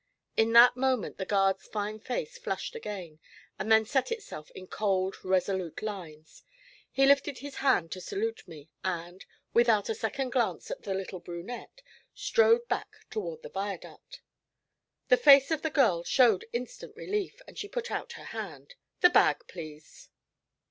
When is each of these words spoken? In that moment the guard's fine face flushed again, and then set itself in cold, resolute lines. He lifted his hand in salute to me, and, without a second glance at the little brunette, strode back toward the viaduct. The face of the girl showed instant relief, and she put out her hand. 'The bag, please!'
In 0.35 0.51
that 0.53 0.75
moment 0.75 1.19
the 1.19 1.27
guard's 1.27 1.67
fine 1.67 1.99
face 1.99 2.35
flushed 2.39 2.73
again, 2.73 3.19
and 3.59 3.71
then 3.71 3.85
set 3.85 4.11
itself 4.11 4.49
in 4.55 4.65
cold, 4.65 5.23
resolute 5.23 5.83
lines. 5.83 6.41
He 6.89 7.05
lifted 7.05 7.37
his 7.37 7.57
hand 7.57 7.95
in 7.95 8.01
salute 8.01 8.37
to 8.37 8.49
me, 8.49 8.71
and, 8.83 9.23
without 9.53 9.89
a 9.89 9.93
second 9.93 10.31
glance 10.31 10.71
at 10.71 10.81
the 10.81 10.95
little 10.95 11.19
brunette, 11.19 11.83
strode 12.15 12.67
back 12.67 12.95
toward 13.11 13.43
the 13.43 13.49
viaduct. 13.49 14.21
The 15.09 15.17
face 15.17 15.51
of 15.51 15.61
the 15.61 15.69
girl 15.69 16.03
showed 16.03 16.45
instant 16.51 16.95
relief, 16.95 17.39
and 17.47 17.55
she 17.55 17.67
put 17.67 17.91
out 17.91 18.13
her 18.13 18.23
hand. 18.33 18.73
'The 19.01 19.09
bag, 19.11 19.43
please!' 19.47 20.09